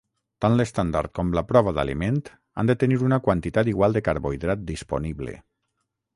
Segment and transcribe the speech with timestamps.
[0.43, 2.17] Tant l'estàndard com la prova d'aliment
[2.63, 5.39] han de tenir una quantitat igual de carbohidrat disponible.